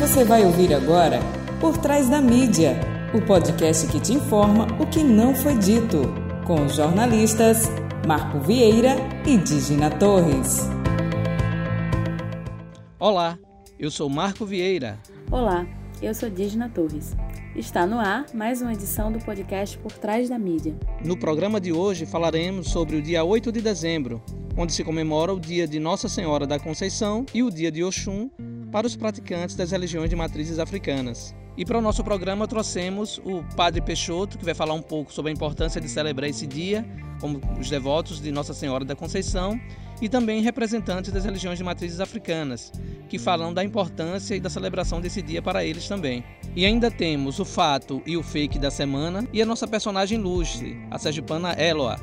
[0.00, 1.20] Você vai ouvir agora
[1.60, 2.74] Por Trás da Mídia,
[3.14, 6.00] o podcast que te informa o que não foi dito,
[6.46, 7.68] com os jornalistas
[8.08, 10.60] Marco Vieira e Digina Torres.
[12.98, 13.38] Olá,
[13.78, 14.98] eu sou Marco Vieira.
[15.30, 15.66] Olá,
[16.00, 17.14] eu sou Digina Torres.
[17.54, 20.74] Está no ar mais uma edição do podcast Por Trás da Mídia.
[21.04, 24.22] No programa de hoje falaremos sobre o dia 8 de dezembro,
[24.56, 28.30] onde se comemora o dia de Nossa Senhora da Conceição e o dia de Oxum,
[28.70, 31.34] para os praticantes das religiões de matrizes africanas.
[31.56, 35.30] E para o nosso programa trouxemos o Padre Peixoto, que vai falar um pouco sobre
[35.30, 36.86] a importância de celebrar esse dia,
[37.20, 39.60] como os devotos de Nossa Senhora da Conceição,
[40.00, 42.72] e também representantes das religiões de matrizes africanas,
[43.08, 46.24] que falam da importância e da celebração desse dia para eles também.
[46.56, 50.80] E ainda temos o fato e o fake da semana e a nossa personagem ilustre,
[50.90, 52.00] a sergipana Eloa,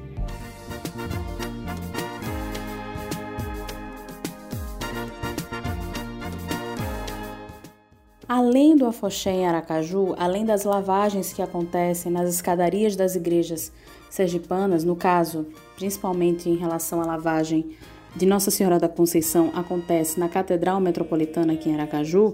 [8.27, 13.71] Além do afoxé em Aracaju, além das lavagens que acontecem nas escadarias das igrejas
[14.09, 17.77] sergipanas, no caso, principalmente em relação à lavagem
[18.17, 22.33] de Nossa Senhora da Conceição, acontece na Catedral Metropolitana aqui em Aracaju,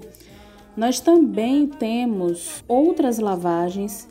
[0.76, 4.08] nós também temos outras lavagens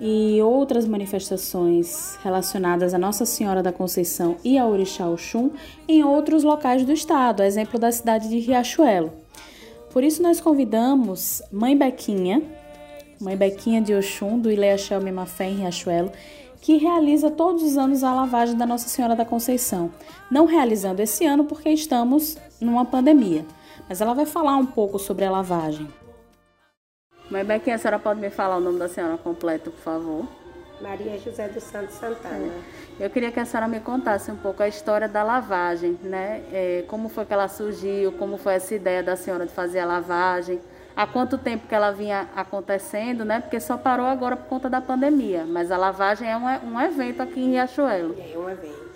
[0.00, 5.50] e outras manifestações relacionadas a Nossa Senhora da Conceição e a Orixá Oxum
[5.88, 9.19] em outros locais do estado, exemplo da cidade de Riachuelo.
[9.92, 12.42] Por isso nós convidamos Mãe Bequinha,
[13.20, 16.12] Mãe Bequinha de Oxum, do Ileachel Mimafé em Riachuelo,
[16.60, 19.90] que realiza todos os anos a lavagem da Nossa Senhora da Conceição.
[20.30, 23.44] Não realizando esse ano porque estamos numa pandemia,
[23.88, 25.88] mas ela vai falar um pouco sobre a lavagem.
[27.28, 30.39] Mãe Bequinha, a senhora pode me falar o nome da senhora completo, por favor?
[30.80, 32.52] Maria José dos Santos Santana.
[32.98, 33.04] É.
[33.04, 36.42] Eu queria que a senhora me contasse um pouco a história da lavagem, né?
[36.52, 39.86] É, como foi que ela surgiu, como foi essa ideia da senhora de fazer a
[39.86, 40.60] lavagem,
[40.96, 43.40] há quanto tempo que ela vinha acontecendo, né?
[43.40, 47.22] Porque só parou agora por conta da pandemia, mas a lavagem é um, um evento
[47.22, 48.16] aqui em Riachuelo.
[48.18, 48.90] É um evento.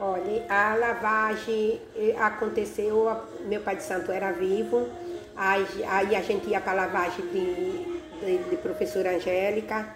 [0.00, 3.10] Olha, a lavagem eh, aconteceu,
[3.46, 4.88] meu pai de santo era vivo,
[5.36, 7.84] aí, aí a gente ia para a lavagem de,
[8.20, 9.86] de, de professora Angélica,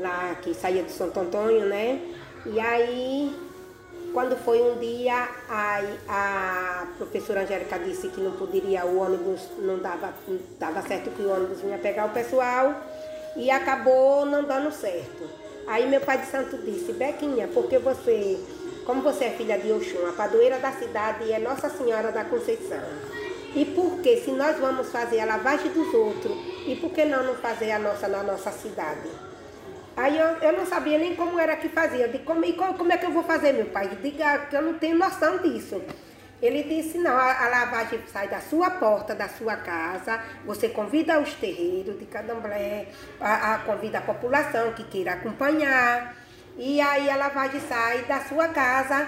[0.00, 2.00] lá que saía de Santo Antônio, né?
[2.46, 3.34] E aí,
[4.12, 9.78] quando foi um dia, a, a professora Angélica disse que não poderia, o ônibus não
[9.78, 12.74] dava, não dava certo que o ônibus vinha pegar o pessoal
[13.36, 15.28] e acabou não dando certo.
[15.66, 18.40] Aí meu pai de santo disse, Bequinha, porque você,
[18.84, 22.82] como você é filha de Oxum, a padroeira da cidade é Nossa Senhora da Conceição.
[23.54, 26.36] E por que, se nós vamos fazer a lavagem dos outros,
[26.66, 29.08] e por que não, não fazer a nossa na nossa cidade?
[29.96, 32.06] Aí eu, eu não sabia nem como era que fazia.
[32.06, 33.88] Eu disse, como, e como, como é que eu vou fazer, meu pai?
[34.02, 35.82] Diga que eu não tenho noção disso.
[36.40, 41.20] Ele disse, não, a, a, lavagem sai da sua porta, da sua casa, você convida
[41.20, 42.86] os terreiros de candomblé,
[43.20, 46.16] a, a, convida a população que queira acompanhar,
[46.56, 49.06] e aí a lavagem sai da sua casa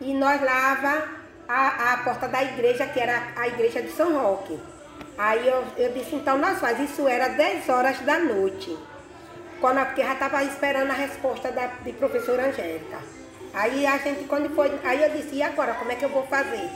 [0.00, 1.08] e nós lava
[1.48, 4.56] a, a porta da igreja, que era a igreja de São Roque.
[5.18, 8.78] Aí eu, eu disse, então nós faz, isso era 10 horas da noite
[9.60, 12.98] porque já estava esperando a resposta da de professora Angélica.
[13.52, 16.26] Aí a gente, quando foi, aí eu disse, e agora, como é que eu vou
[16.26, 16.70] fazer?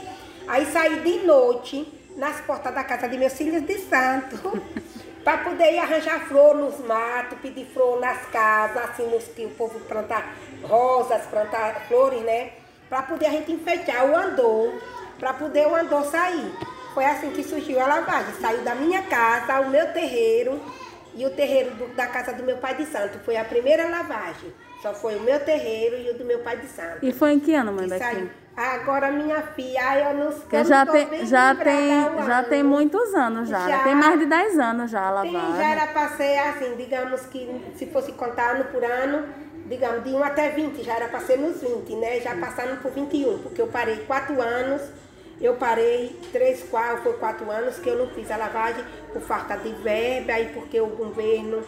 [0.47, 4.61] Aí saí de noite nas portas da casa de meus filhos de santo,
[5.23, 9.49] para poder ir arranjar flor nos matos, pedir flor nas casas, assim, nos que o
[9.51, 12.51] povo plantar rosas, plantar flores, né?
[12.87, 14.73] Para poder a gente enfeitar o andor,
[15.19, 16.53] para poder o andor sair.
[16.93, 18.35] Foi assim que surgiu a lavagem.
[18.39, 20.61] Saiu da minha casa, o meu terreiro,
[21.15, 23.19] e o terreiro do, da casa do meu pai de santo.
[23.19, 24.53] Foi a primeira lavagem.
[24.81, 26.99] Só foi o meu terreiro e o do meu pai de santo.
[27.01, 28.29] E foi em que ano, mãe Bequinha?
[28.55, 30.63] Agora minha filha, eu não sei.
[30.63, 33.67] Já tem, já tem, já tem muitos anos já.
[33.67, 33.83] já.
[33.83, 35.41] Tem mais de 10 anos já a lavagem.
[35.41, 39.27] Tem, já era para ser assim, digamos que se fosse contar ano por ano,
[39.65, 42.21] digamos, de 1 até 20, já era para ser nos 20, né?
[42.21, 44.81] Já passando por 21, porque eu parei 4 anos
[45.39, 48.83] eu parei três, quatro, foi quatro anos que eu não fiz a lavagem
[49.15, 51.63] por falta de verba, aí porque o governo,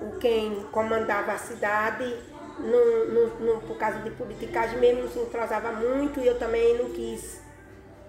[0.00, 2.14] o quem comandava a cidade,
[2.60, 6.78] não, não, não, por causa de politicagem mesmo, não se entrosava muito e eu também
[6.78, 7.42] não quis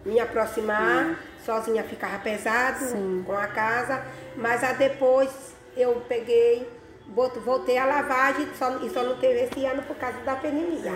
[0.06, 1.16] me aproximar, hum.
[1.44, 3.24] sozinha ficava pesado Sim.
[3.26, 4.04] com a casa,
[4.36, 6.70] mas aí depois eu peguei
[7.44, 10.94] voltei a lavagem só, e só não teve esse ano por causa da pandemia.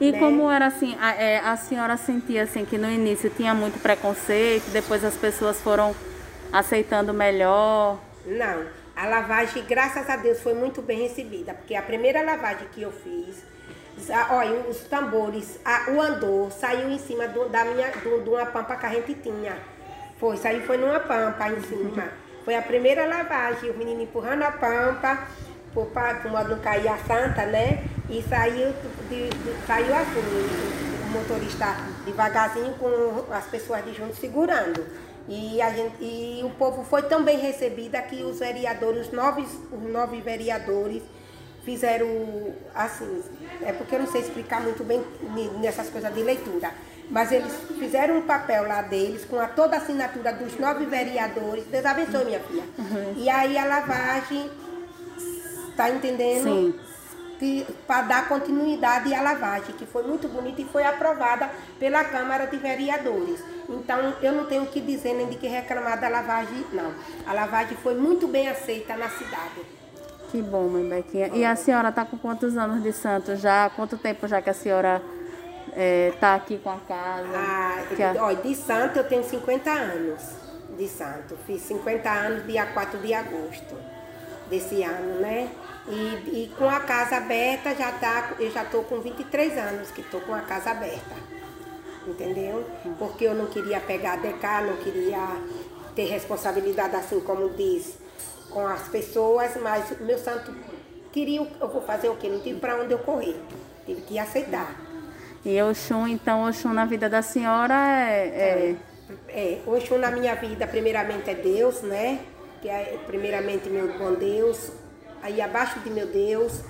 [0.00, 0.18] E né?
[0.18, 4.70] como era assim, a, é, a, senhora sentia assim que no início tinha muito preconceito,
[4.72, 5.94] depois as pessoas foram
[6.54, 7.98] aceitando melhor?
[8.24, 8.64] Não,
[8.94, 12.92] a lavagem, graças a Deus, foi muito bem recebida, porque a primeira lavagem que eu
[12.92, 13.44] fiz,
[14.30, 18.46] olha, os tambores, a, o andor saiu em cima do, da minha, do, de uma
[18.46, 19.58] pampa que a gente tinha.
[20.20, 22.08] Foi, saiu foi numa pampa em cima.
[22.44, 25.26] Foi a primeira lavagem, o menino empurrando a pampa,
[25.72, 27.82] por, por modo não cair a santa, né?
[28.08, 28.72] E saiu,
[29.08, 34.84] de, de, saiu assim, o, o motorista devagarzinho com as pessoas de junto segurando.
[35.28, 39.42] E, a gente, e o povo foi tão bem recebido que os vereadores, os nove,
[39.42, 41.02] os nove vereadores,
[41.64, 42.06] fizeram
[42.74, 43.22] assim,
[43.62, 45.02] é porque eu não sei explicar muito bem
[45.60, 46.70] nessas coisas de leitura,
[47.08, 51.64] mas eles fizeram um papel lá deles com a, toda a assinatura dos nove vereadores.
[51.64, 52.64] Deus abençoe, minha filha.
[52.78, 53.14] Uhum.
[53.16, 54.50] E aí a lavagem,
[55.74, 56.42] tá entendendo?
[56.42, 56.93] Sim
[57.86, 62.56] para dar continuidade à lavagem, que foi muito bonita e foi aprovada pela Câmara de
[62.56, 63.42] Vereadores.
[63.68, 66.92] Então, eu não tenho o que dizer nem de que reclamar da lavagem, não.
[67.26, 69.62] A lavagem foi muito bem aceita na cidade.
[70.30, 71.28] Que bom, mãe Bequinha.
[71.28, 73.70] E a senhora está com quantos anos de santo já?
[73.70, 75.00] Quanto tempo já que a senhora
[75.68, 77.28] está é, aqui com a casa?
[77.34, 77.84] Ah,
[78.18, 78.24] a...
[78.24, 80.22] Olha, de santo eu tenho 50 anos
[80.76, 81.36] de santo.
[81.46, 83.76] Fiz 50 anos dia 4 de agosto
[84.50, 85.48] desse ano, né?
[85.86, 90.00] E, e com a casa aberta, já tá, eu já estou com 23 anos que
[90.00, 91.14] estou com a casa aberta.
[92.06, 92.64] Entendeu?
[92.98, 95.26] Porque eu não queria pegar DK, não queria
[95.94, 97.98] ter responsabilidade assim como diz
[98.50, 100.54] com as pessoas, mas o meu santo
[101.12, 102.28] queria, eu vou fazer o quê?
[102.28, 103.36] Não tive para onde eu correr.
[103.84, 104.80] Tive que aceitar.
[105.44, 108.76] E Oxum, então, Oxum na vida da senhora é.
[109.28, 112.20] É, é Oxum na minha vida, primeiramente é Deus, né?
[112.62, 114.70] Que é primeiramente meu bom Deus,
[115.24, 116.60] aí abaixo de meu Deus,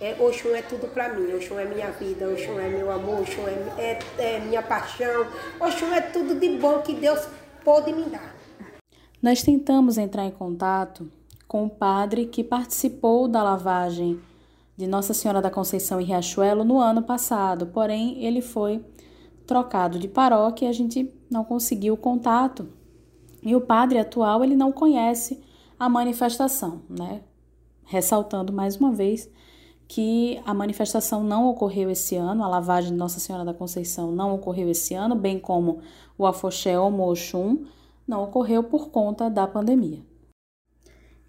[0.00, 1.34] é, Oxum é tudo para mim.
[1.34, 5.26] Oxum é minha vida, Oxum é meu amor, Oxum é, é, é minha paixão.
[5.60, 7.26] Oxum é tudo de bom que Deus
[7.64, 8.32] pôde me dar.
[9.20, 11.10] Nós tentamos entrar em contato
[11.48, 14.20] com o padre que participou da lavagem
[14.76, 18.84] de Nossa Senhora da Conceição em Riachuelo no ano passado, porém ele foi
[19.44, 22.68] trocado de paróquia e a gente não conseguiu contato.
[23.42, 25.42] E o padre atual ele não conhece
[25.78, 27.20] a manifestação, né?
[27.86, 29.28] Ressaltando mais uma vez
[29.86, 34.34] que a manifestação não ocorreu esse ano, a lavagem de Nossa Senhora da Conceição não
[34.34, 35.80] ocorreu esse ano, bem como
[36.16, 37.64] o Afoxé ou Moxum
[38.06, 40.00] não ocorreu por conta da pandemia.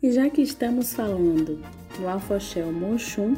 [0.02, 1.62] E já que estamos falando
[2.00, 3.36] no Afoxé ou Moxum,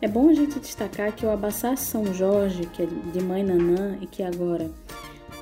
[0.00, 3.96] é bom a gente destacar que o Abassá São Jorge, que é de Mãe Nanã
[4.00, 4.70] e que agora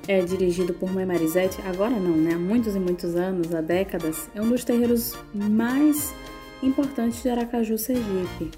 [0.07, 2.35] é dirigido por Mãe Marisete, agora não, né?
[2.35, 6.15] Há muitos e muitos anos, há décadas, é um dos terreiros mais
[6.63, 8.51] importante de Aracaju, Sergipe.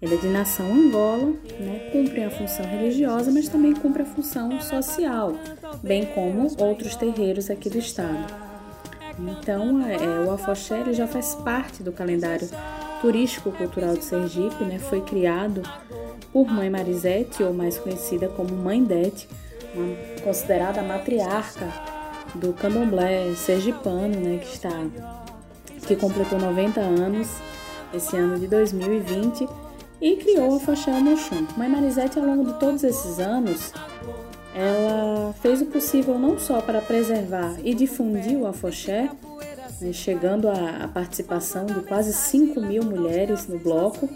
[0.00, 4.60] Ele é de nação Angola, né, cumpre a função religiosa, mas também cumpre a função
[4.60, 5.34] social,
[5.80, 8.34] bem como outros terreiros aqui do estado.
[9.18, 12.48] Então, é, o Afoxé já faz parte do calendário
[13.00, 15.62] turístico-cultural de Sergipe, né, foi criado
[16.32, 19.28] por Mãe Marisete, ou mais conhecida como Mãe Dete,
[20.24, 21.68] considerada matriarca
[22.34, 24.70] do candomblé sergipano, né, que está
[25.86, 27.28] que completou 90 anos
[27.94, 29.48] esse ano de 2020
[30.00, 31.46] e criou a Foché Mochum.
[31.56, 33.72] Mãe Marisete, ao longo de todos esses anos,
[34.54, 39.10] ela fez o possível não só para preservar e difundir o afoxé,
[39.80, 44.08] né, chegando à participação de quase 5 mil mulheres no bloco,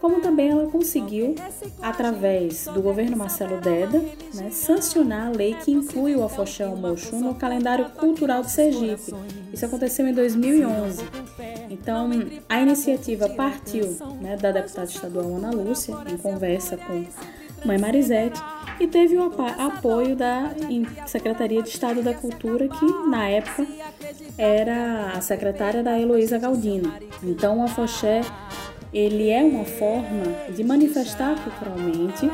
[0.00, 1.34] como também ela conseguiu,
[1.82, 3.98] através do governo Marcelo Deda,
[4.34, 9.14] né, sancionar a lei que inclui o Afoxé Mochum no calendário cultural de Sergipe.
[9.52, 11.04] Isso aconteceu em 2011.
[11.70, 12.10] Então,
[12.48, 17.04] a iniciativa partiu né, da deputada estadual Ana Lúcia, em conversa com
[17.64, 18.40] Mãe Marisete,
[18.78, 20.52] e teve o apoio da
[21.06, 23.66] Secretaria de Estado da Cultura, que na época
[24.36, 26.92] era a secretária da Heloísa Galdino.
[27.22, 28.20] Então, o Afoxé
[28.92, 32.30] ele é uma forma de manifestar culturalmente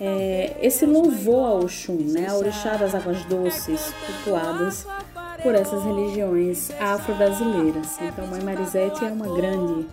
[0.00, 4.86] é, esse louvor ao Oxum, né, a orixá das águas doces, cultuadas
[5.42, 7.98] por essas religiões afro-brasileiras.
[8.00, 9.86] Então, Mãe Marisete é uma grande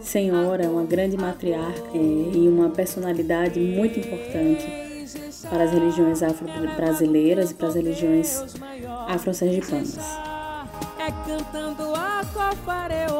[0.00, 4.64] senhora, uma grande matriarca é, e uma personalidade muito importante
[5.48, 8.42] para as religiões afro-brasileiras e para as religiões
[9.08, 9.98] afro-sergipanas.
[10.98, 11.92] É cantando
[12.90, 13.12] é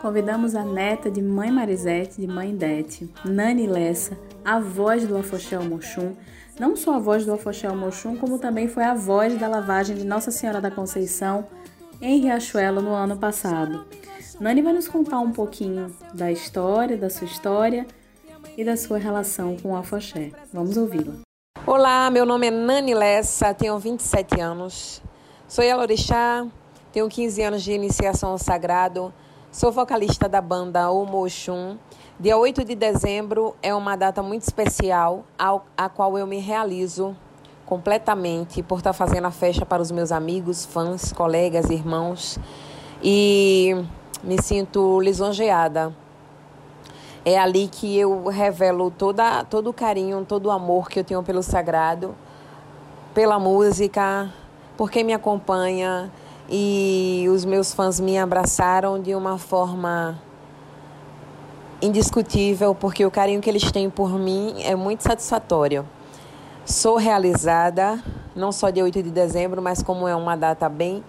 [0.00, 5.58] Convidamos a neta de Mãe Marisete, de Mãe Dete, Nani Lessa, a voz do Afoxé
[5.58, 6.14] Mochum,
[6.60, 10.04] não só a voz do Afoxé Mochum, como também foi a voz da lavagem de
[10.04, 11.46] Nossa Senhora da Conceição
[12.00, 13.84] em Riachuelo no ano passado.
[14.38, 17.84] Nani vai nos contar um pouquinho da história, da sua história
[18.56, 20.30] e da sua relação com o Afoxé.
[20.52, 21.14] Vamos ouvi-la.
[21.66, 25.02] Olá, meu nome é Nani Lessa, tenho 27 anos.
[25.48, 26.46] Sou Yalorixá,
[26.98, 29.14] tenho 15 anos de iniciação ao sagrado.
[29.52, 31.76] Sou vocalista da banda O Mochum.
[32.18, 37.16] Dia 8 de dezembro é uma data muito especial, ao, a qual eu me realizo
[37.64, 42.36] completamente por estar fazendo a festa para os meus amigos, fãs, colegas, irmãos
[43.00, 43.76] e
[44.20, 45.94] me sinto lisonjeada.
[47.24, 51.22] É ali que eu revelo toda, todo o carinho, todo o amor que eu tenho
[51.22, 52.16] pelo sagrado,
[53.14, 54.34] pela música,
[54.76, 56.10] por quem me acompanha
[56.48, 60.18] e os meus fãs me abraçaram de uma forma
[61.80, 65.86] indiscutível, porque o carinho que eles têm por mim é muito satisfatório.
[66.64, 68.02] Sou realizada,
[68.34, 71.04] não só dia 8 de dezembro, mas como é uma data bem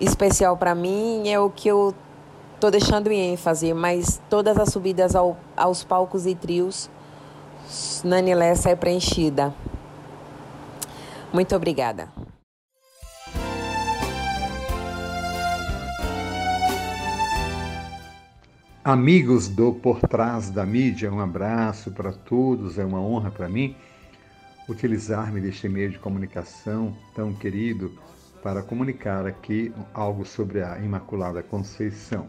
[0.00, 1.94] especial para mim, é o que eu
[2.54, 6.90] estou deixando em ênfase, mas todas as subidas ao, aos palcos e trios,
[8.04, 9.54] Nani Lessa é preenchida.
[11.32, 12.08] Muito obrigada.
[18.84, 23.76] Amigos do Por Trás da Mídia, um abraço para todos, é uma honra para mim
[24.68, 27.92] utilizar-me deste meio de comunicação tão querido
[28.42, 32.28] para comunicar aqui algo sobre a Imaculada Conceição.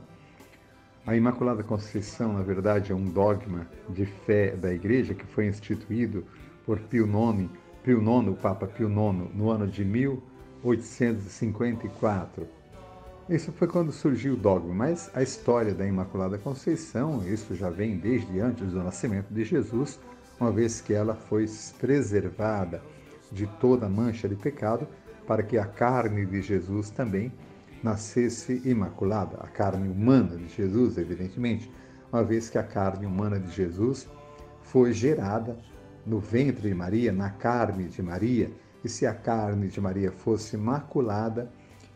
[1.07, 6.24] A Imaculada Conceição, na verdade, é um dogma de fé da Igreja que foi instituído
[6.67, 7.50] por Pio IX,
[7.83, 12.48] Pio IX, o Papa Pio IX, no ano de 1854
[13.30, 17.98] isso foi quando surgiu o dogma, mas a história da Imaculada Conceição, isso já vem
[17.98, 20.00] desde antes do nascimento de Jesus,
[20.39, 21.46] uma vez que ela foi
[21.80, 22.82] preservada
[23.32, 24.88] de toda mancha de pecado,
[25.25, 27.32] para que a carne de Jesus também
[27.82, 31.72] nascesse imaculada, a carne humana de Jesus, evidentemente,
[32.12, 34.08] uma vez que a carne humana de Jesus
[34.62, 35.58] foi gerada
[36.06, 38.51] no ventre de Maria, na carne de Maria,
[38.84, 41.50] e se a carne de Maria fosse imaculada,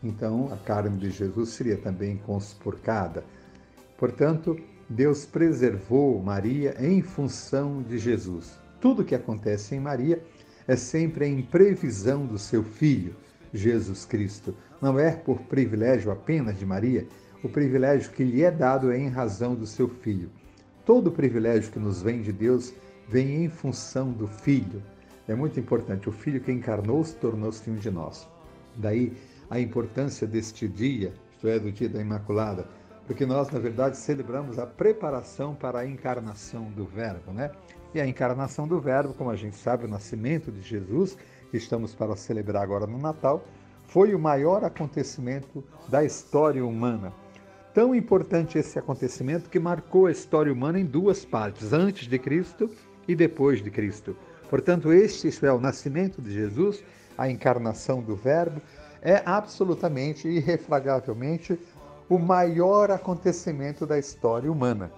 [0.04, 3.24] então a carne de Jesus seria também conspurcada.
[3.98, 4.58] Portanto,
[4.90, 8.58] Deus preservou Maria em função de Jesus.
[8.80, 10.22] Tudo que acontece em Maria
[10.68, 13.16] é sempre em previsão do seu filho,
[13.54, 14.56] Jesus Cristo.
[14.82, 17.08] Não é por privilégio apenas de Maria,
[17.44, 20.30] o privilégio que lhe é dado é em razão do seu filho.
[20.86, 22.74] Todo o privilégio que nos vem de Deus
[23.10, 24.82] vem em função do filho.
[25.28, 26.08] É muito importante.
[26.08, 28.28] O filho que encarnou se tornou-se um de nós.
[28.76, 29.14] Daí
[29.50, 32.66] a importância deste dia, isto é, do dia da Imaculada,
[33.06, 37.52] porque nós, na verdade, celebramos a preparação para a encarnação do Verbo, né?
[37.94, 41.18] E a encarnação do Verbo, como a gente sabe, o nascimento de Jesus,
[41.50, 43.46] que estamos para celebrar agora no Natal,
[43.88, 47.14] foi o maior acontecimento da história humana.
[47.74, 52.70] Tão importante esse acontecimento que marcou a história humana em duas partes, antes de Cristo
[53.08, 54.18] e depois de Cristo.
[54.50, 56.84] Portanto, este, é, o nascimento de Jesus,
[57.18, 58.62] a encarnação do Verbo,
[59.02, 61.60] é absolutamente, irrefragavelmente,
[62.10, 64.92] o maior acontecimento da história humana.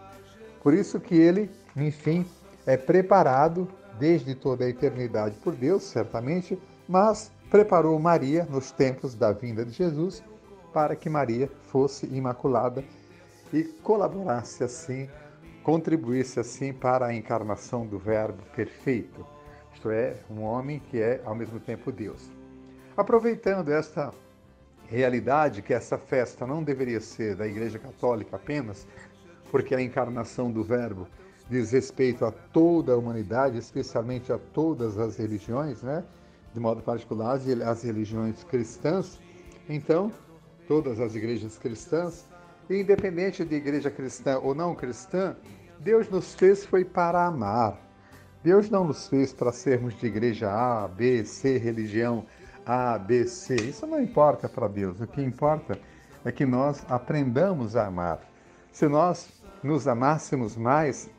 [0.62, 2.26] Por isso que ele, enfim,
[2.66, 9.32] é preparado desde toda a eternidade por Deus, certamente, mas preparou Maria nos tempos da
[9.32, 10.24] vinda de Jesus
[10.74, 12.84] para que Maria fosse imaculada
[13.52, 15.10] e colaborasse assim,
[15.64, 19.26] contribuísse assim para a encarnação do Verbo perfeito,
[19.74, 22.39] isto é, um homem que é ao mesmo tempo Deus.
[23.00, 24.14] Aproveitando esta
[24.86, 28.86] realidade que essa festa não deveria ser da Igreja Católica apenas,
[29.50, 31.08] porque a encarnação do Verbo
[31.50, 36.04] diz respeito a toda a humanidade, especialmente a todas as religiões, né?
[36.54, 39.18] de modo particular as religiões cristãs.
[39.70, 40.12] Então,
[40.68, 42.26] todas as igrejas cristãs,
[42.70, 45.38] independente de igreja cristã ou não cristã,
[45.80, 47.80] Deus nos fez foi para amar.
[48.44, 52.26] Deus não nos fez para sermos de igreja A, B, C, religião
[52.70, 53.56] a, B, C.
[53.56, 55.02] Isso não importa para Deus.
[55.02, 55.80] O que importa
[56.24, 58.20] é que nós aprendamos a amar.
[58.72, 59.28] Se nós
[59.64, 61.10] nos amássemos mais,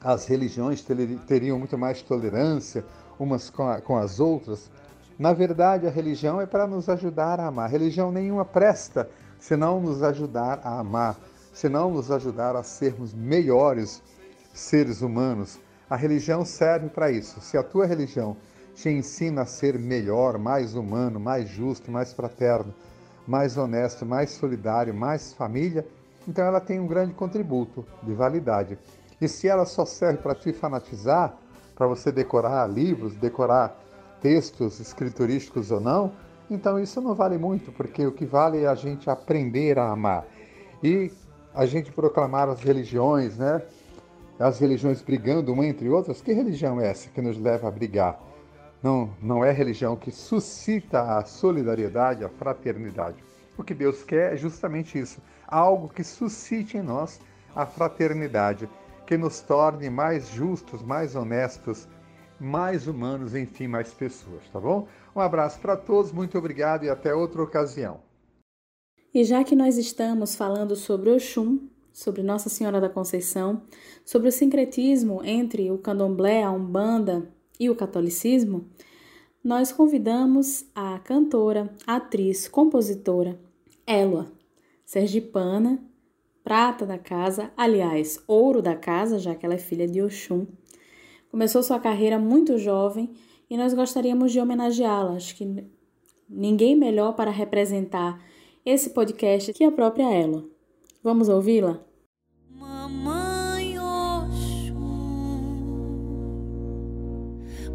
[0.00, 0.80] as religiões
[1.26, 2.84] teriam muito mais tolerância
[3.18, 4.70] umas com, com as outras.
[5.18, 7.68] Na verdade, a religião é para nos ajudar a amar.
[7.68, 11.16] Religião nenhuma presta se não nos ajudar a amar,
[11.52, 14.00] se não nos ajudar a sermos melhores
[14.54, 15.58] seres humanos.
[15.90, 17.40] A religião serve para isso.
[17.40, 18.36] Se a tua religião
[18.78, 22.72] te ensina a ser melhor, mais humano, mais justo, mais fraterno,
[23.26, 25.84] mais honesto, mais solidário, mais família,
[26.28, 28.78] então ela tem um grande contributo de validade.
[29.20, 31.36] E se ela só serve para te fanatizar,
[31.74, 33.76] para você decorar livros, decorar
[34.22, 36.12] textos escriturísticos ou não,
[36.48, 40.24] então isso não vale muito, porque o que vale é a gente aprender a amar.
[40.84, 41.10] E
[41.52, 43.60] a gente proclamar as religiões, né?
[44.38, 46.22] As religiões brigando uma entre outras.
[46.22, 48.27] Que religião é essa que nos leva a brigar?
[48.82, 53.16] Não, não é religião que suscita a solidariedade, a fraternidade.
[53.56, 57.20] O que Deus quer é justamente isso: algo que suscite em nós
[57.56, 58.68] a fraternidade,
[59.06, 61.88] que nos torne mais justos, mais honestos,
[62.38, 64.86] mais humanos, enfim, mais pessoas, tá bom?
[65.14, 68.00] Um abraço para todos, muito obrigado e até outra ocasião.
[69.12, 73.62] E já que nós estamos falando sobre Oxum, sobre Nossa Senhora da Conceição,
[74.04, 78.68] sobre o sincretismo entre o candomblé, a umbanda e o catolicismo,
[79.42, 83.38] nós convidamos a cantora, atriz, compositora
[83.86, 84.30] Élua,
[84.84, 85.82] sergipana,
[86.44, 90.46] prata da casa, aliás, ouro da casa, já que ela é filha de Oxum.
[91.30, 93.10] Começou sua carreira muito jovem
[93.48, 95.12] e nós gostaríamos de homenageá-la.
[95.12, 95.64] Acho que
[96.28, 98.22] ninguém melhor para representar
[98.64, 100.44] esse podcast que a própria Ela.
[101.02, 101.80] Vamos ouvi-la?
[102.50, 103.17] Mamãe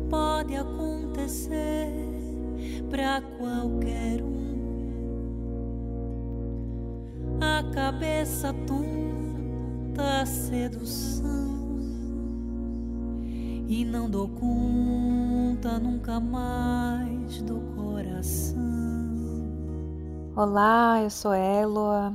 [0.10, 1.92] pode acontecer
[2.90, 4.54] para qualquer um.
[7.42, 11.54] A cabeça tonta, sedução
[13.68, 18.62] e não dou conta nunca mais do coração.
[20.36, 22.14] Olá, eu sou Eloa,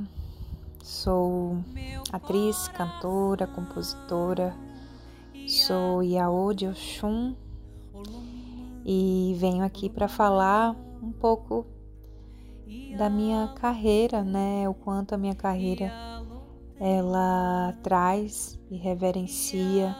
[0.81, 1.57] sou
[2.11, 4.53] atriz, cantora, compositora,
[5.47, 7.35] sou Yaô de Oxum
[8.91, 11.63] e venho aqui para falar um pouco
[12.97, 14.67] da minha carreira, né?
[14.67, 15.91] O quanto a minha carreira
[16.79, 19.95] ela traz e reverencia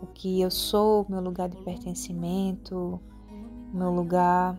[0.00, 3.00] o que eu sou, meu lugar de pertencimento,
[3.74, 4.56] meu lugar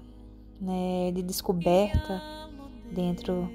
[0.60, 2.22] né, de descoberta
[2.92, 3.50] dentro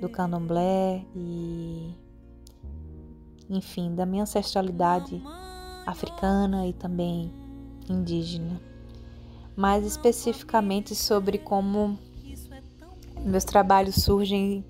[0.00, 1.94] do candomblé e,
[3.50, 5.22] enfim, da minha ancestralidade
[5.86, 7.30] africana e também
[7.86, 8.69] indígena.
[9.60, 11.98] Mais especificamente sobre como
[13.22, 14.64] meus trabalhos surgem,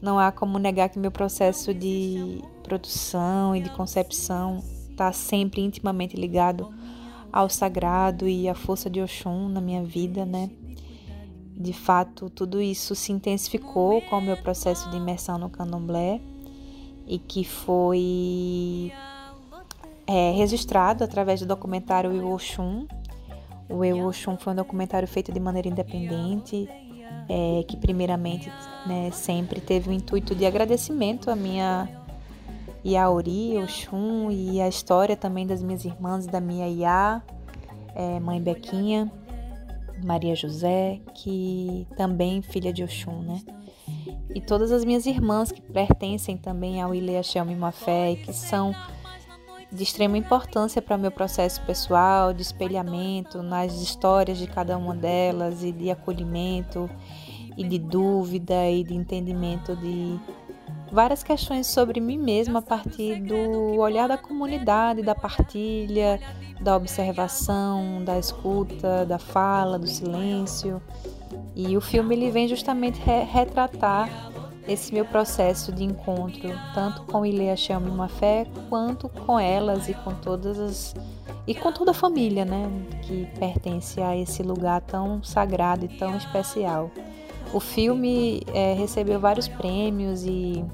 [0.00, 4.58] não há como negar que meu processo de produção e de concepção
[4.90, 6.74] está sempre intimamente ligado
[7.32, 10.50] ao sagrado e à força de Oxum na minha vida, né?
[11.56, 16.20] De fato, tudo isso se intensificou com o meu processo de imersão no candomblé
[17.06, 18.92] e que foi
[20.04, 22.88] é, registrado através do documentário Oxum.
[23.72, 26.68] O Eu Oxum foi um documentário feito de maneira independente,
[27.28, 28.52] é, que primeiramente
[28.86, 31.88] né, sempre teve o intuito de agradecimento à minha
[32.84, 37.22] Yaori, Oxum e a história também das minhas irmãs da minha Iá,
[37.94, 39.10] é, mãe Bequinha,
[40.04, 43.40] Maria José, que também filha de Oxum, né?
[44.34, 48.74] E todas as minhas irmãs que pertencem também ao Ilê Shelmy Mafé e que são
[49.72, 55.64] de extrema importância para meu processo pessoal, de espelhamento nas histórias de cada uma delas
[55.64, 56.90] e de acolhimento
[57.56, 60.20] e de dúvida e de entendimento de
[60.92, 66.20] várias questões sobre mim mesma a partir do olhar da comunidade, da partilha,
[66.60, 70.82] da observação, da escuta, da fala, do silêncio.
[71.56, 74.32] E o filme ele vem justamente re retratar
[74.66, 80.14] esse meu processo de encontro, tanto com Ilea Shelmy Mafé, quanto com elas e com
[80.14, 80.94] todas as
[81.46, 82.70] e com toda a família, né,
[83.02, 86.88] que pertence a esse lugar tão sagrado e tão especial.
[87.52, 90.64] O filme é, recebeu vários prêmios e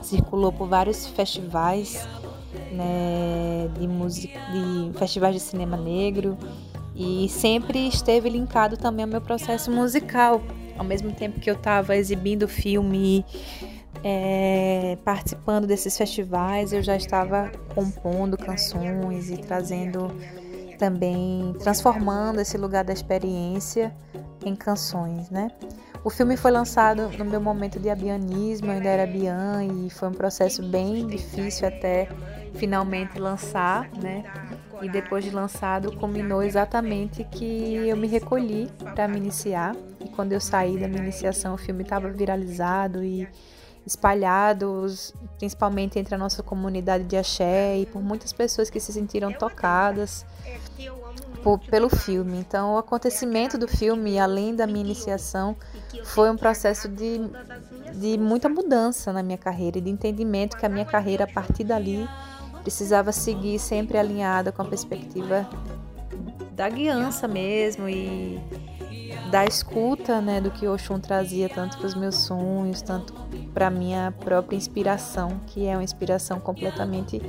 [0.00, 2.08] circulou por vários festivais
[2.72, 6.36] né, de música, de festivais de cinema negro
[6.96, 10.40] e sempre esteve linkado também ao meu processo musical.
[10.78, 13.24] Ao mesmo tempo que eu estava exibindo filme,
[14.04, 20.08] é, participando desses festivais, eu já estava compondo canções e trazendo
[20.78, 23.94] também, transformando esse lugar da experiência
[24.44, 25.50] em canções, né?
[26.04, 30.08] O filme foi lançado no meu momento de abianismo, eu ainda era bian e foi
[30.08, 32.08] um processo bem difícil até
[32.54, 34.24] finalmente lançar, né?
[34.80, 39.74] E depois de lançado, combinou exatamente que eu me recolhi para me iniciar.
[40.00, 43.28] E quando eu saí da minha iniciação, o filme estava viralizado e
[43.84, 44.86] espalhado,
[45.38, 50.24] principalmente entre a nossa comunidade de axé e por muitas pessoas que se sentiram tocadas
[51.70, 52.38] pelo filme.
[52.38, 55.56] Então, o acontecimento do filme, além da minha iniciação,
[56.04, 57.20] foi um processo de,
[57.94, 61.64] de muita mudança na minha carreira e de entendimento que a minha carreira, a partir
[61.64, 62.08] dali,
[62.62, 65.48] precisava seguir sempre alinhada com a perspectiva
[66.52, 68.40] da guiança mesmo e
[69.30, 73.12] da escuta, né, do que Oxum trazia tanto para os meus sonhos, tanto
[73.52, 77.20] para minha própria inspiração, que é uma inspiração completamente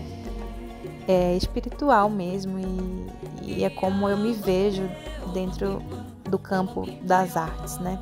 [1.10, 3.08] é, espiritual mesmo e,
[3.42, 4.88] e é como eu me vejo
[5.34, 5.82] dentro
[6.30, 8.00] do campo das artes, né?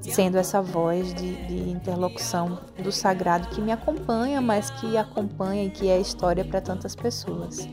[0.00, 5.70] Sendo essa voz de, de interlocução do sagrado que me acompanha, mas que acompanha e
[5.70, 7.68] que é história para tantas pessoas.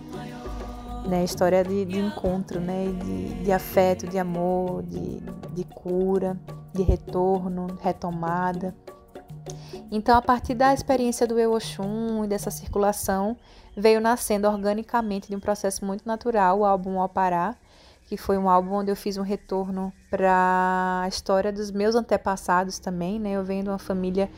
[1.07, 5.21] né, história de, de encontro, né, de, de, afeto, de amor, de,
[5.53, 6.37] de cura,
[6.73, 8.75] de retorno, retomada.
[9.91, 13.35] Então, a partir da experiência do Eoxum e dessa circulação,
[13.75, 17.55] veio nascendo organicamente de um processo muito natural o álbum Ao Pará,
[18.07, 22.79] que foi um álbum onde eu fiz um retorno para a história dos meus antepassados
[22.79, 23.31] também, né?
[23.31, 24.29] Eu venho de uma família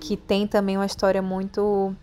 [0.00, 1.94] que tem também uma história muito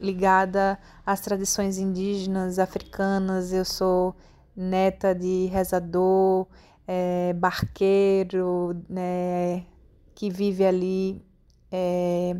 [0.00, 3.52] ligada às tradições indígenas africanas.
[3.52, 4.14] Eu sou
[4.54, 6.46] neta de rezador,
[6.86, 9.64] é, barqueiro, né,
[10.14, 11.25] que vive ali
[11.70, 12.36] é,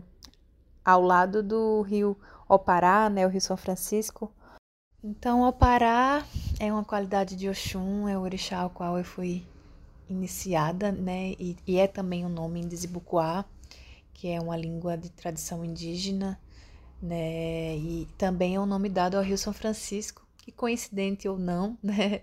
[0.85, 2.17] ao lado do rio
[2.49, 4.33] Opará, né, o rio São Francisco.
[5.03, 6.25] Então, Opará
[6.59, 9.47] é uma qualidade de Oxum, é o orixá ao qual eu fui
[10.09, 13.45] iniciada, né, e, e é também o um nome em Dizibucuá,
[14.15, 16.41] que é uma língua de tradição indígena,
[17.03, 17.77] né?
[17.77, 22.23] E também é um nome dado ao Rio São Francisco, que coincidente ou não, né?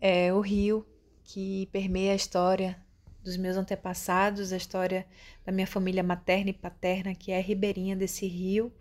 [0.00, 0.86] É o rio
[1.24, 2.80] que permeia a história
[3.28, 5.06] dos meus antepassados, a história
[5.44, 8.72] da minha família materna e paterna, que é ribeirinha desse rio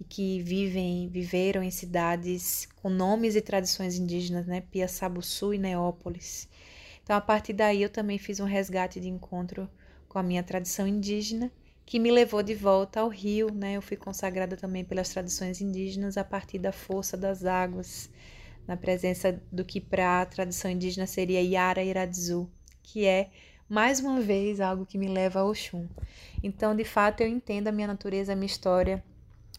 [0.00, 4.60] e que vivem, viveram em cidades com nomes e tradições indígenas, né?
[4.60, 6.48] Piaçabuçu e Neópolis.
[7.02, 9.70] Então, a partir daí, eu também fiz um resgate de encontro
[10.08, 11.50] com a minha tradição indígena
[11.86, 13.74] que me levou de volta ao rio, né?
[13.74, 18.10] Eu fui consagrada também pelas tradições indígenas a partir da força das águas,
[18.66, 22.50] na presença do que para a tradição indígena seria Yara Iradzu,
[22.82, 23.30] que é
[23.68, 25.86] mais uma vez algo que me leva ao Oxum.
[26.42, 29.02] Então, de fato, eu entendo a minha natureza, a minha história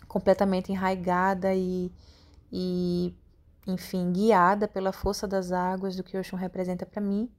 [0.07, 1.91] completamente enraigada e,
[2.51, 3.13] e
[3.65, 7.29] enfim, guiada pela força das águas do que o Oxum representa para mim.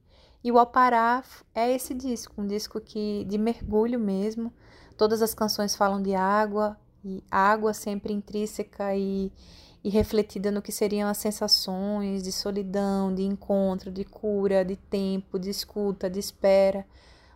[0.43, 4.53] E o Alpará é esse disco, um disco que de mergulho mesmo,
[4.99, 9.31] Todas as canções falam de água, e água sempre intrínseca e,
[9.83, 15.39] e refletida no que seriam as sensações de solidão, de encontro, de cura, de tempo,
[15.39, 16.85] de escuta, de espera.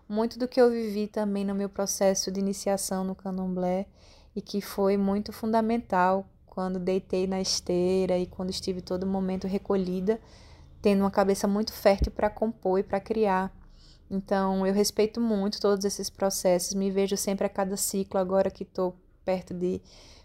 [0.08, 3.88] Muito do que eu vivi também no meu processo de iniciação no candomblé
[4.36, 10.20] e que foi muito fundamental quando deitei na esteira e quando estive todo momento recolhida,
[10.82, 13.52] tendo uma cabeça muito fértil para compor e para criar.
[14.12, 18.64] Então, eu respeito muito todos esses processos, me vejo sempre a cada ciclo, agora que
[18.64, 19.82] estou perto de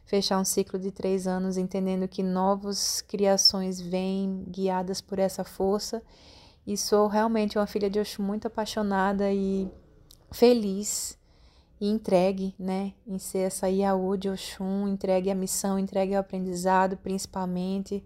[0.09, 6.03] fechar um ciclo de três anos, entendendo que novas criações vêm guiadas por essa força.
[6.67, 9.71] E sou realmente uma filha de Oxum muito apaixonada e
[10.33, 11.19] feliz
[11.79, 16.97] e entregue, né, em ser essa Iaú de Oxum, entregue à missão, entregue ao aprendizado,
[16.97, 18.03] principalmente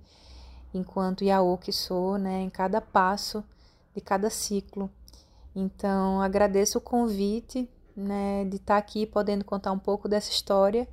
[0.74, 3.44] enquanto Iaú que sou, né, em cada passo
[3.94, 4.90] de cada ciclo.
[5.54, 10.88] Então, agradeço o convite né, de estar aqui podendo contar um pouco dessa história,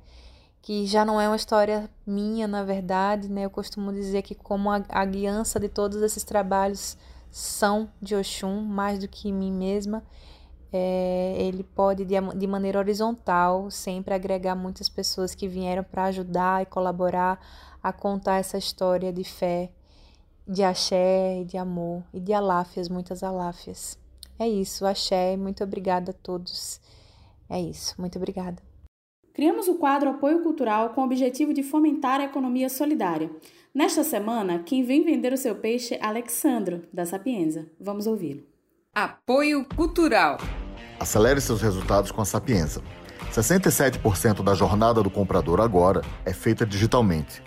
[0.62, 3.44] que já não é uma história minha, na verdade, né?
[3.44, 6.96] Eu costumo dizer que como a, a guiança de todos esses trabalhos
[7.30, 10.02] são de Oxum, mais do que mim mesma,
[10.72, 16.62] é, ele pode, de, de maneira horizontal, sempre agregar muitas pessoas que vieram para ajudar
[16.62, 17.40] e colaborar
[17.82, 19.70] a contar essa história de fé,
[20.46, 23.98] de axé, de amor e de aláfias, muitas aláfias.
[24.38, 25.36] É isso, axé.
[25.36, 26.80] Muito obrigada a todos.
[27.48, 28.69] É isso, muito obrigada.
[29.32, 33.30] Criamos o quadro Apoio Cultural com o objetivo de fomentar a economia solidária.
[33.72, 37.66] Nesta semana, quem vem vender o seu peixe é Alexandro, da Sapienza.
[37.80, 38.42] Vamos ouvi-lo.
[38.92, 40.38] Apoio Cultural.
[40.98, 42.82] Acelere seus resultados com a Sapienza.
[43.30, 47.40] 67% da jornada do comprador agora é feita digitalmente.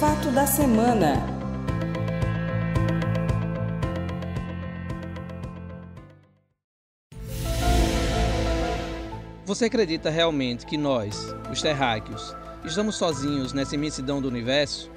[0.00, 1.37] Fato da semana.
[9.48, 14.90] Você acredita realmente que nós, os terráqueos, estamos sozinhos nessa imensidão do universo?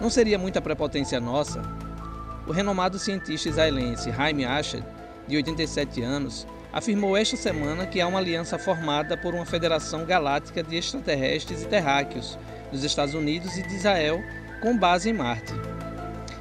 [0.00, 1.60] Não seria muita prepotência nossa?
[2.46, 4.82] O renomado cientista israelense Jaime Asher,
[5.28, 10.62] de 87 anos, afirmou esta semana que há uma aliança formada por uma federação galáctica
[10.62, 12.38] de extraterrestres e terráqueos
[12.72, 14.18] dos Estados Unidos e de Israel
[14.62, 15.52] com base em Marte.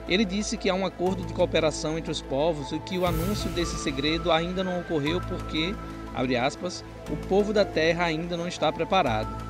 [0.07, 3.49] Ele disse que há um acordo de cooperação entre os povos e que o anúncio
[3.49, 5.75] desse segredo ainda não ocorreu porque
[6.13, 9.43] Aspas, o povo da terra ainda não está preparado.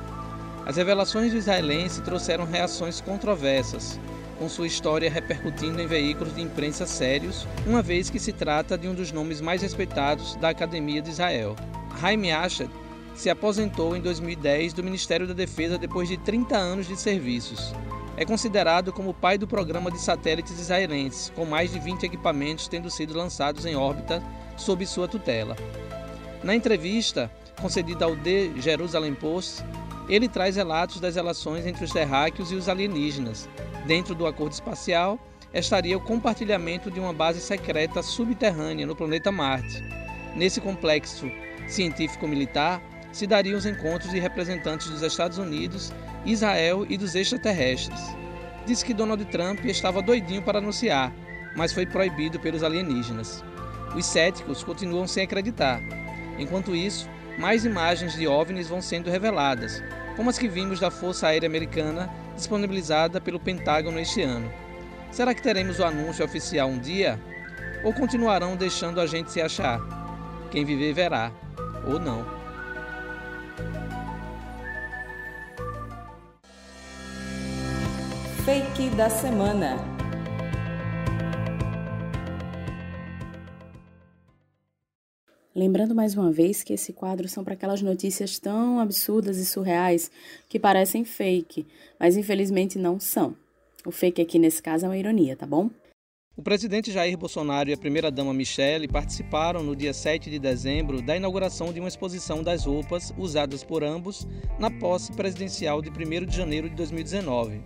[0.66, 4.00] As revelações do israelense trouxeram reações controversas,
[4.38, 8.88] com sua história repercutindo em veículos de imprensa sérios, uma vez que se trata de
[8.88, 11.54] um dos nomes mais respeitados da Academia de Israel.
[12.02, 12.68] Haim Asher
[13.14, 17.72] se aposentou em 2010 do Ministério da Defesa depois de 30 anos de serviços.
[18.16, 22.68] É considerado como o pai do programa de satélites israelenses, com mais de 20 equipamentos
[22.68, 24.22] tendo sido lançados em órbita
[24.56, 25.56] sob sua tutela.
[26.44, 29.64] Na entrevista concedida ao The Jerusalem Post,
[30.10, 33.48] ele traz relatos das relações entre os terráqueos e os alienígenas.
[33.86, 35.18] Dentro do acordo espacial,
[35.54, 39.82] estaria o compartilhamento de uma base secreta subterrânea no planeta Marte.
[40.36, 41.30] Nesse complexo
[41.66, 45.94] científico-militar, se dariam os encontros de representantes dos Estados Unidos,
[46.26, 48.02] Israel e dos extraterrestres.
[48.66, 51.10] Disse que Donald Trump estava doidinho para anunciar,
[51.56, 53.42] mas foi proibido pelos alienígenas.
[53.96, 56.03] Os céticos continuam sem acreditar.
[56.38, 59.82] Enquanto isso, mais imagens de OVNIs vão sendo reveladas,
[60.16, 64.50] como as que vimos da Força Aérea Americana disponibilizada pelo Pentágono este ano.
[65.10, 67.20] Será que teremos o anúncio oficial um dia?
[67.84, 69.80] Ou continuarão deixando a gente se achar?
[70.50, 71.30] Quem viver verá,
[71.86, 72.24] ou não.
[78.44, 79.93] Fake da semana.
[85.54, 90.10] Lembrando mais uma vez que esse quadro são para aquelas notícias tão absurdas e surreais
[90.48, 91.64] que parecem fake,
[91.98, 93.36] mas infelizmente não são.
[93.86, 95.70] O fake aqui nesse caso é uma ironia, tá bom?
[96.36, 101.16] O presidente Jair Bolsonaro e a primeira-dama Michele participaram no dia 7 de dezembro da
[101.16, 104.26] inauguração de uma exposição das roupas usadas por ambos
[104.58, 107.62] na posse presidencial de 1 de janeiro de 2019.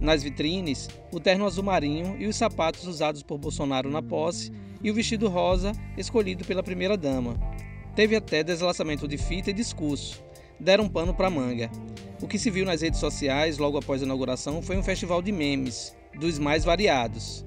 [0.00, 4.50] Nas vitrines, o terno azul marinho e os sapatos usados por Bolsonaro na posse
[4.82, 7.38] e o vestido rosa escolhido pela primeira-dama.
[7.94, 10.20] Teve até deslaçamento de fita e discurso.
[10.58, 11.70] Deram pano para manga.
[12.20, 15.30] O que se viu nas redes sociais logo após a inauguração foi um festival de
[15.30, 17.46] memes, dos mais variados.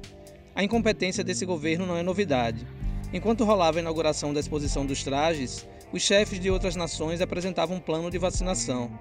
[0.56, 2.68] A incompetência desse governo não é novidade.
[3.14, 7.80] Enquanto rolava a inauguração da exposição dos trajes, os chefes de outras nações apresentavam um
[7.80, 8.92] plano de vacinação.